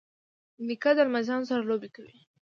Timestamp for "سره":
1.49-1.67